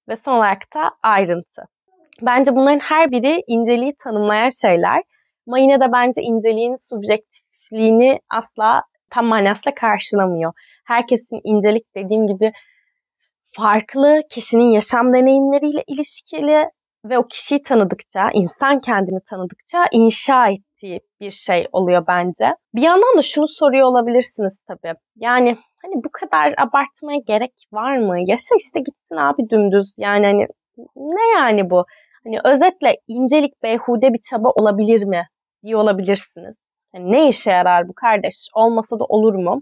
[0.09, 1.61] ve son olarak da ayrıntı.
[2.21, 5.03] Bence bunların her biri inceliği tanımlayan şeyler.
[5.47, 10.53] Ama yine de bence inceliğin subjektifliğini asla tam manasıyla karşılamıyor.
[10.85, 12.51] Herkesin incelik dediğim gibi
[13.51, 16.69] farklı kişinin yaşam deneyimleriyle ilişkili
[17.05, 22.55] ve o kişiyi tanıdıkça, insan kendini tanıdıkça inşa ettiği bir şey oluyor bence.
[22.75, 24.93] Bir yandan da şunu soruyor olabilirsiniz tabii.
[25.15, 28.19] Yani hani bu kadar abartmaya gerek var mı?
[28.19, 29.93] Yaşa işte gitsin abi dümdüz.
[29.97, 30.47] Yani hani
[30.95, 31.85] ne yani bu?
[32.23, 35.23] Hani özetle incelik beyhude bir çaba olabilir mi?
[35.63, 36.55] diye olabilirsiniz.
[36.93, 38.47] Yani ne işe yarar bu kardeş?
[38.53, 39.61] Olmasa da olur mu?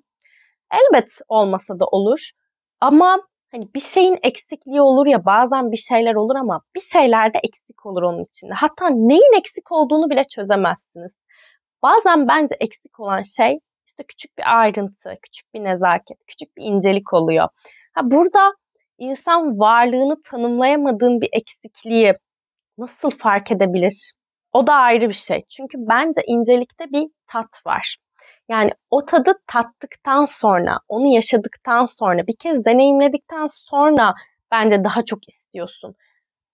[0.72, 2.32] Elbet olmasa da olur.
[2.82, 3.20] Ama
[3.52, 7.86] Hani bir şeyin eksikliği olur ya bazen bir şeyler olur ama bir şeyler de eksik
[7.86, 8.54] olur onun içinde.
[8.54, 11.16] Hatta neyin eksik olduğunu bile çözemezsiniz.
[11.84, 17.14] Bazen bence eksik olan şey işte küçük bir ayrıntı, küçük bir nezaket, küçük bir incelik
[17.14, 17.48] oluyor.
[17.94, 18.54] Ha burada
[18.98, 22.14] insan varlığını tanımlayamadığın bir eksikliği
[22.78, 24.14] nasıl fark edebilir?
[24.54, 25.40] O da ayrı bir şey.
[25.50, 27.98] Çünkü bence incelikte bir tat var.
[28.50, 34.14] Yani o tadı tattıktan sonra, onu yaşadıktan sonra, bir kez deneyimledikten sonra
[34.52, 35.96] bence daha çok istiyorsun.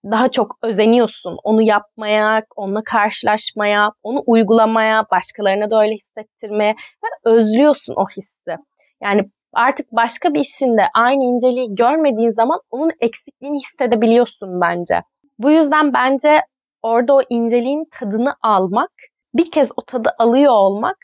[0.04, 7.94] Daha çok özeniyorsun onu yapmaya, onunla karşılaşmaya, onu uygulamaya, başkalarına da öyle hissettirmeye ve özlüyorsun
[7.96, 8.56] o hissi.
[9.02, 15.02] Yani artık başka bir işinde aynı inceliği görmediğin zaman onun eksikliğini hissedebiliyorsun bence.
[15.38, 16.40] Bu yüzden bence
[16.82, 18.90] orada o inceliğin tadını almak,
[19.34, 20.96] bir kez o tadı alıyor olmak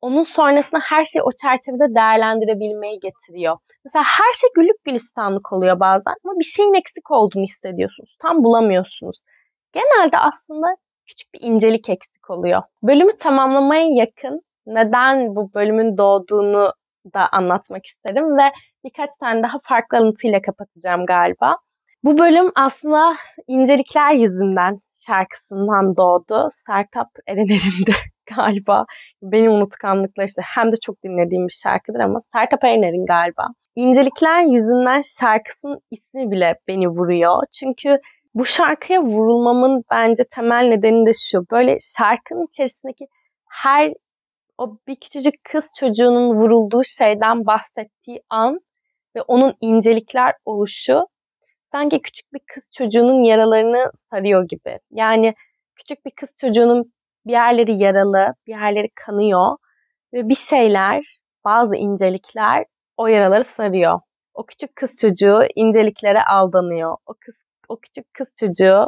[0.00, 3.56] onun sonrasında her şeyi o çerçevede değerlendirebilmeyi getiriyor.
[3.84, 8.16] Mesela her şey güllük gülistanlık oluyor bazen ama bir şeyin eksik olduğunu hissediyorsunuz.
[8.22, 9.22] Tam bulamıyorsunuz.
[9.72, 10.66] Genelde aslında
[11.06, 12.62] küçük bir incelik eksik oluyor.
[12.82, 16.72] Bölümü tamamlamaya yakın neden bu bölümün doğduğunu
[17.14, 18.52] da anlatmak isterim ve
[18.84, 21.56] birkaç tane daha farklı alıntıyla kapatacağım galiba.
[22.04, 23.12] Bu bölüm aslında
[23.46, 26.48] incelikler yüzünden şarkısından doğdu.
[26.50, 27.84] Sertap Erener'in
[28.36, 28.84] galiba
[29.22, 33.46] benim unutkanlıkla işte hem de çok dinlediğim bir şarkıdır ama Sertap Erener'in galiba.
[33.76, 37.42] İncelikler yüzünden şarkısının ismi bile beni vuruyor.
[37.58, 37.98] Çünkü
[38.34, 41.44] bu şarkıya vurulmamın bence temel nedeni de şu.
[41.50, 43.06] Böyle şarkının içerisindeki
[43.50, 43.92] her
[44.58, 48.60] o bir küçücük kız çocuğunun vurulduğu şeyden bahsettiği an
[49.16, 51.06] ve onun incelikler oluşu
[51.72, 54.78] sanki küçük bir kız çocuğunun yaralarını sarıyor gibi.
[54.90, 55.34] Yani
[55.74, 56.92] küçük bir kız çocuğunun
[57.28, 59.56] bir yerleri yaralı, bir yerleri kanıyor
[60.14, 62.64] ve bir şeyler, bazı incelikler
[62.96, 64.00] o yaraları sarıyor.
[64.34, 66.96] O küçük kız çocuğu inceliklere aldanıyor.
[67.06, 68.86] O kız o küçük kız çocuğu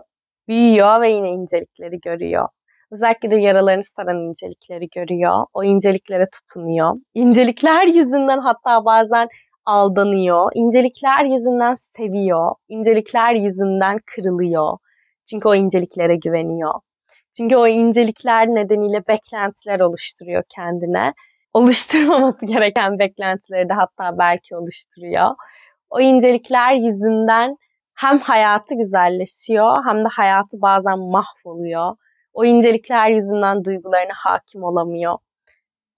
[0.49, 2.49] büyüyor ve yine incelikleri görüyor.
[2.93, 5.47] Özellikle de yaralarını saran incelikleri görüyor.
[5.55, 6.95] O inceliklere tutunuyor.
[7.15, 9.29] İncelikler yüzünden hatta bazen
[9.65, 10.51] aldanıyor.
[10.55, 12.55] İncelikler yüzünden seviyor.
[12.69, 14.79] İncelikler yüzünden kırılıyor.
[15.31, 16.75] Çünkü o inceliklere güveniyor.
[17.37, 21.15] Çünkü o incelikler nedeniyle beklentiler oluşturuyor kendine.
[21.55, 25.31] Oluşturmaması gereken beklentileri de hatta belki oluşturuyor.
[25.91, 27.57] O incelikler yüzünden
[27.95, 31.97] hem hayatı güzelleşiyor hem de hayatı bazen mahvoluyor.
[32.33, 35.19] O incelikler yüzünden duygularına hakim olamıyor.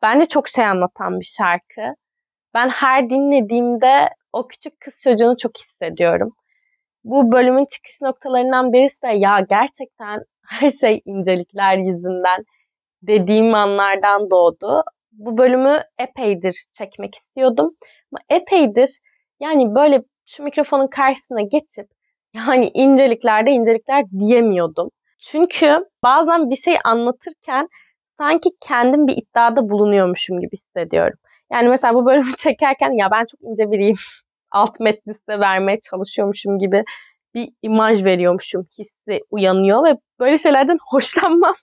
[0.02, 1.94] Bence çok şey anlatan bir şarkı.
[2.54, 6.32] Ben her dinlediğimde o küçük kız çocuğunu çok hissediyorum.
[7.04, 12.44] Bu bölümün çıkış noktalarından birisi de ya gerçekten her şey incelikler yüzünden
[13.02, 14.82] dediğim anlardan doğdu.
[15.12, 17.76] Bu bölümü epeydir çekmek istiyordum.
[18.12, 19.00] Ama epeydir
[19.40, 21.86] yani böyle şu mikrofonun karşısına geçip
[22.34, 24.90] yani inceliklerde incelikler diyemiyordum.
[25.18, 27.68] Çünkü bazen bir şey anlatırken
[28.18, 31.18] sanki kendim bir iddiada bulunuyormuşum gibi hissediyorum.
[31.52, 33.96] Yani mesela bu bölümü çekerken ya ben çok ince biriyim.
[34.52, 36.84] Alt metni size vermeye çalışıyormuşum gibi
[37.34, 41.54] bir imaj veriyormuşum hissi uyanıyor ve böyle şeylerden hoşlanmam.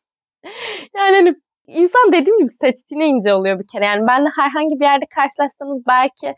[0.95, 1.35] yani hani
[1.67, 3.85] insan dediğim gibi seçtiğine ince oluyor bir kere.
[3.85, 6.35] Yani benle herhangi bir yerde karşılaşsanız belki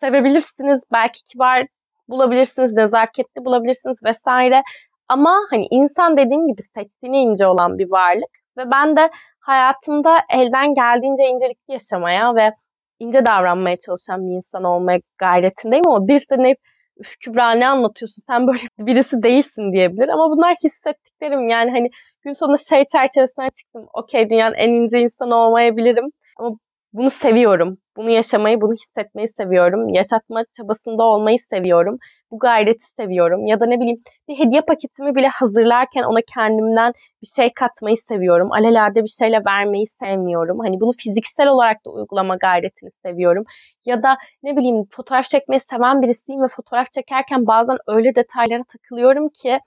[0.00, 1.66] sevebilirsiniz, belki kibar
[2.08, 4.62] bulabilirsiniz, nezaketli bulabilirsiniz vesaire.
[5.08, 10.74] Ama hani insan dediğim gibi seçtiğine ince olan bir varlık ve ben de hayatımda elden
[10.74, 12.52] geldiğince incelikli yaşamaya ve
[12.98, 16.58] ince davranmaya çalışan bir insan olmaya gayretindeyim ama birisi de hep
[17.00, 18.22] Üf Kübra ne anlatıyorsun?
[18.26, 19.72] Sen böyle birisi değilsin.
[19.72, 20.08] diyebilir.
[20.08, 21.48] Ama bunlar hissettiklerim.
[21.48, 21.88] Yani hani
[22.22, 23.86] gün sonunda şey çerçevesine çıktım.
[23.94, 26.04] Okey dünyanın en ince insanı olmayabilirim.
[26.38, 26.56] Ama
[26.96, 27.78] bunu seviyorum.
[27.96, 29.88] Bunu yaşamayı, bunu hissetmeyi seviyorum.
[29.88, 31.98] Yaşatma çabasında olmayı seviyorum.
[32.30, 33.46] Bu gayreti seviyorum.
[33.46, 38.52] Ya da ne bileyim bir hediye paketimi bile hazırlarken ona kendimden bir şey katmayı seviyorum.
[38.52, 40.58] Alelade bir şeyle vermeyi sevmiyorum.
[40.58, 43.44] Hani bunu fiziksel olarak da uygulama gayretini seviyorum.
[43.86, 49.28] Ya da ne bileyim fotoğraf çekmeyi seven birisiyim ve fotoğraf çekerken bazen öyle detaylara takılıyorum
[49.28, 49.58] ki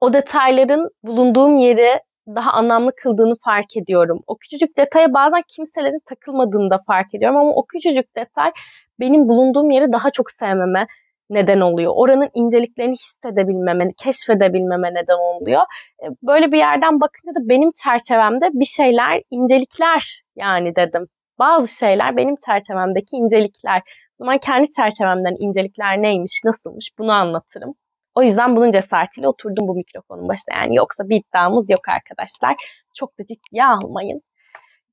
[0.00, 2.00] o detayların bulunduğum yeri
[2.34, 4.20] daha anlamlı kıldığını fark ediyorum.
[4.26, 8.52] O küçücük detaya bazen kimselerin takılmadığını da fark ediyorum ama o küçücük detay
[9.00, 10.86] benim bulunduğum yeri daha çok sevmeme
[11.30, 11.92] neden oluyor.
[11.96, 15.60] Oranın inceliklerini hissedebilmeme, keşfedebilmeme neden oluyor.
[16.02, 21.06] E, böyle bir yerden bakınca da benim çerçevemde bir şeyler incelikler yani dedim.
[21.38, 23.78] Bazı şeyler benim çerçevemdeki incelikler.
[23.78, 27.74] O zaman kendi çerçevemden incelikler neymiş, nasılmış bunu anlatırım.
[28.16, 30.56] O yüzden bunun cesaretiyle oturdum bu mikrofonun başına.
[30.56, 32.56] Yani yoksa bir iddiamız yok arkadaşlar.
[32.94, 34.22] Çok da ciddiye almayın.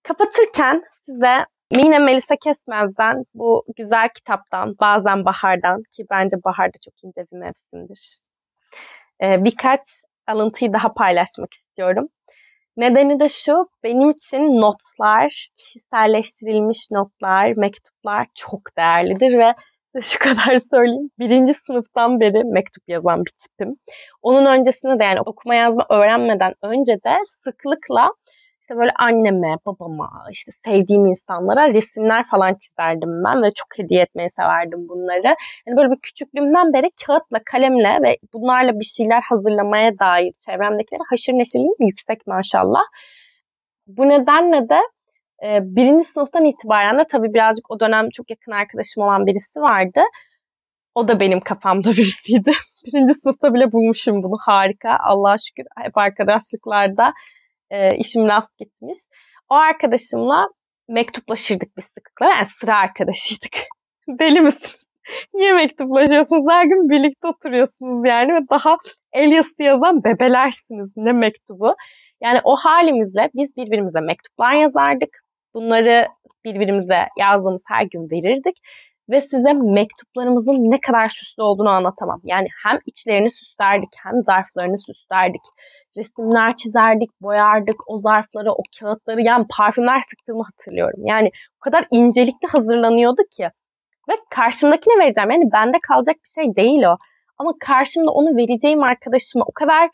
[0.04, 6.94] Kapatırken size Mine Melisa Kesmez'den bu güzel kitaptan, bazen bahardan ki bence bahar da çok
[7.04, 8.20] ince bir mevsimdir.
[9.24, 9.80] Ee, birkaç
[10.28, 12.08] alıntıyı daha paylaşmak istiyorum.
[12.78, 19.54] Nedeni de şu, benim için notlar, kişiselleştirilmiş notlar, mektuplar çok değerlidir ve
[19.94, 21.10] size şu kadar söyleyeyim.
[21.20, 23.76] Birinci sınıftan beri mektup yazan bir tipim.
[24.22, 28.12] Onun öncesinde de yani okuma yazma öğrenmeden önce de sıklıkla
[28.62, 34.30] işte böyle anneme, babama, işte sevdiğim insanlara resimler falan çizerdim ben ve çok hediye etmeyi
[34.30, 35.36] severdim bunları.
[35.68, 41.34] Yani böyle bir küçüklüğümden beri kağıtla, kalemle ve bunlarla bir şeyler hazırlamaya dair çevremdekilere haşır
[41.34, 42.82] neşirliğim yüksek maşallah.
[43.88, 44.80] Bu nedenle de
[45.44, 50.02] e, birinci sınıftan itibaren de tabii birazcık o dönem çok yakın arkadaşım olan birisi vardı.
[50.96, 52.52] O da benim kafamda birisiydi.
[52.86, 54.98] birinci sınıfta bile bulmuşum bunu harika.
[55.00, 57.14] Allah'a şükür hep arkadaşlıklarda
[57.70, 58.98] e, işim rast gitmiş.
[59.50, 60.48] O arkadaşımla
[60.90, 62.26] mektuplaşırdık biz sıklıkla.
[62.26, 63.52] Yani sıra arkadaşıydık.
[64.20, 64.78] Deli misiniz?
[65.34, 66.46] Niye mektuplaşıyorsunuz?
[66.50, 68.78] Her gün birlikte oturuyorsunuz yani ve daha
[69.14, 70.90] el yazısı yazan bebelersiniz.
[70.96, 71.76] Ne mektubu?
[72.22, 75.23] Yani o halimizle biz birbirimize mektuplar yazardık.
[75.54, 76.08] Bunları
[76.46, 78.58] birbirimize yazdığımız her gün verirdik
[79.10, 82.22] ve size mektuplarımızın ne kadar süslü olduğunu anlatamam.
[82.24, 85.42] Yani hem içlerini süslerdik hem zarflarını süslerdik.
[85.98, 89.22] Resimler çizerdik, boyardık o zarfları, o kağıtları.
[89.22, 91.06] Yani parfümler sıktığımı hatırlıyorum.
[91.06, 93.50] Yani o kadar incelikli hazırlanıyordu ki.
[94.10, 95.32] Ve karşımdakine vereceğim.
[95.32, 96.98] Yani bende kalacak bir şey değil o.
[97.38, 99.90] Ama karşımda onu vereceğim arkadaşıma o kadar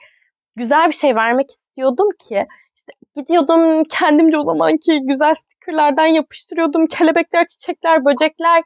[0.56, 2.46] güzel bir şey vermek istiyordum ki
[2.80, 6.88] işte gidiyordum kendimce o zamanki güzel stickerlardan yapıştırıyordum.
[6.88, 8.64] Kelebekler, çiçekler, böcekler,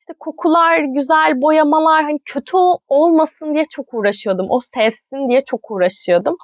[0.00, 2.56] işte kokular, güzel boyamalar hani kötü
[2.88, 4.46] olmasın diye çok uğraşıyordum.
[4.50, 6.36] O sevsin diye çok uğraşıyordum.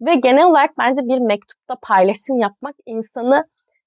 [0.00, 3.44] Ve genel olarak bence bir mektupta paylaşım yapmak insanı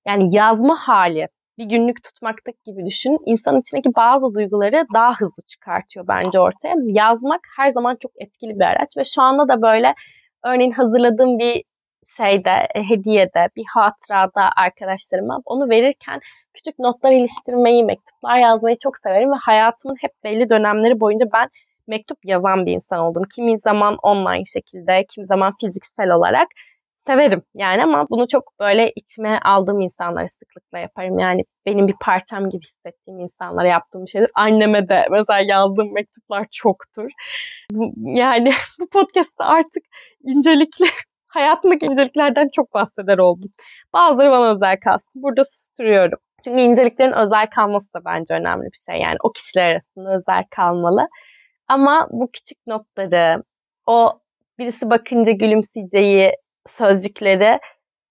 [0.07, 3.17] yani yazma hali bir günlük tutmaktaki gibi düşün.
[3.25, 6.75] İnsanın içindeki bazı duyguları daha hızlı çıkartıyor bence ortaya.
[6.86, 9.93] Yazmak her zaman çok etkili bir araç ve şu anda da böyle
[10.45, 11.63] örneğin hazırladığım bir
[12.18, 16.20] şeyde, e, hediyede, bir hatırada arkadaşlarıma onu verirken
[16.54, 21.49] küçük notlar iliştirmeyi, mektuplar yazmayı çok severim ve hayatımın hep belli dönemleri boyunca ben
[21.88, 23.24] mektup yazan bir insan oldum.
[23.36, 26.47] Kimi zaman online şekilde, kimi zaman fiziksel olarak
[27.08, 31.20] severim yani ama bunu çok böyle içime aldığım insanlara sıklıkla yaparım.
[31.20, 34.32] Yani benim bir parçam gibi hissettiğim insanlara yaptığım şeydir.
[34.36, 37.10] Anneme de mesela yazdığım mektuplar çoktur.
[37.97, 39.84] Yani bu podcast'ta artık
[40.24, 40.86] incelikli
[41.34, 43.51] hayatımdaki inceliklerden çok bahseder oldum.
[43.93, 45.23] Bazıları bana özel kalsın.
[45.23, 46.19] Burada susturuyorum.
[46.43, 49.01] Çünkü inceliklerin özel kalması da bence önemli bir şey.
[49.01, 51.07] Yani o kişiler arasında özel kalmalı.
[51.67, 53.43] Ama bu küçük notları,
[53.88, 54.19] o
[54.59, 56.31] birisi bakınca gülümseyeceği
[56.67, 57.59] sözcükleri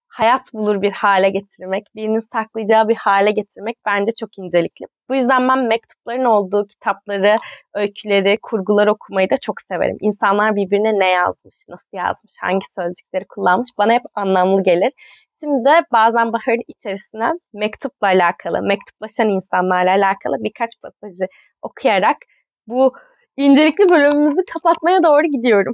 [0.07, 4.85] hayat bulur bir hale getirmek, birinin saklayacağı bir hale getirmek bence çok incelikli.
[5.13, 7.37] Bu yüzden ben mektupların olduğu kitapları,
[7.73, 9.97] öyküleri, kurguları okumayı da çok severim.
[10.01, 14.91] İnsanlar birbirine ne yazmış, nasıl yazmış, hangi sözcükleri kullanmış bana hep anlamlı gelir.
[15.39, 21.27] Şimdi de bazen Bahar'ın içerisine mektupla alakalı, mektuplaşan insanlarla alakalı birkaç pasajı
[21.61, 22.17] okuyarak
[22.67, 22.93] bu
[23.37, 25.73] incelikli bölümümüzü kapatmaya doğru gidiyorum.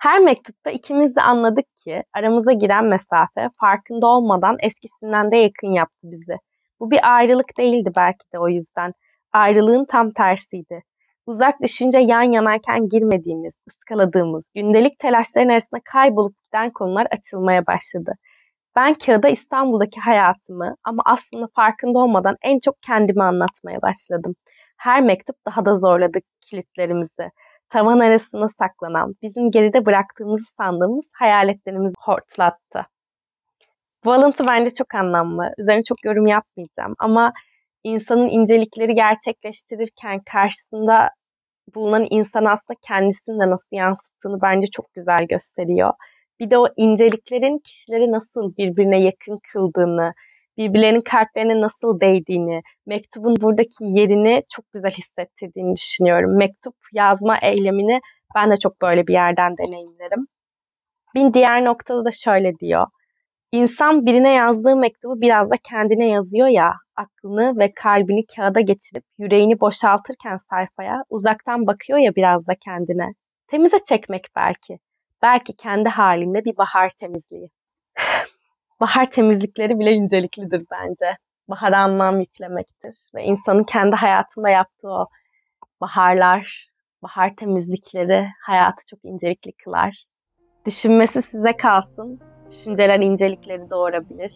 [0.00, 6.00] Her mektupta ikimiz de anladık ki aramıza giren mesafe farkında olmadan eskisinden de yakın yaptı
[6.02, 6.49] bizi.
[6.80, 8.92] Bu bir ayrılık değildi belki de o yüzden.
[9.32, 10.82] Ayrılığın tam tersiydi.
[11.26, 18.12] Uzak düşünce yan yanarken girmediğimiz, ıskaladığımız, gündelik telaşların arasında kaybolup giden konular açılmaya başladı.
[18.76, 24.34] Ben kağıda İstanbul'daki hayatımı ama aslında farkında olmadan en çok kendimi anlatmaya başladım.
[24.76, 27.30] Her mektup daha da zorladı kilitlerimizi
[27.68, 32.86] tavan arasında saklanan, bizim geride bıraktığımızı sandığımız hayaletlerimizi hortlattı.
[34.04, 34.12] Bu
[34.48, 35.54] bence çok anlamlı.
[35.58, 37.32] Üzerine çok yorum yapmayacağım ama
[37.84, 41.10] insanın incelikleri gerçekleştirirken karşısında
[41.74, 45.92] bulunan insan aslında kendisini de nasıl yansıttığını bence çok güzel gösteriyor.
[46.40, 50.12] Bir de o inceliklerin kişileri nasıl birbirine yakın kıldığını,
[50.58, 56.36] birbirlerinin kalplerine nasıl değdiğini, mektubun buradaki yerini çok güzel hissettirdiğini düşünüyorum.
[56.38, 58.00] Mektup yazma eylemini
[58.34, 60.26] ben de çok böyle bir yerden deneyimlerim.
[61.14, 62.86] Bir diğer noktada da şöyle diyor.
[63.52, 69.60] İnsan birine yazdığı mektubu biraz da kendine yazıyor ya, aklını ve kalbini kağıda geçirip yüreğini
[69.60, 73.08] boşaltırken sayfaya uzaktan bakıyor ya biraz da kendine.
[73.46, 74.78] Temize çekmek belki.
[75.22, 77.48] Belki kendi halinde bir bahar temizliği
[78.80, 81.16] bahar temizlikleri bile inceliklidir bence.
[81.48, 85.06] Bahara anlam yüklemektir ve insanın kendi hayatında yaptığı o
[85.80, 86.68] baharlar,
[87.02, 89.96] bahar temizlikleri hayatı çok incelikli kılar.
[90.66, 92.20] Düşünmesi size kalsın.
[92.50, 94.32] Düşünceler incelikleri doğurabilir.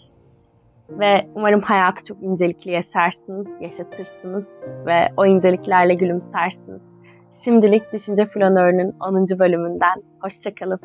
[0.91, 4.45] Ve umarım hayatı çok incelikli yaşarsınız, yaşatırsınız
[4.87, 6.83] ve o inceliklerle gülümsersiniz.
[7.45, 9.27] Şimdilik Düşünce Flanörü'nün 10.
[9.39, 10.81] bölümünden hoşçakalın.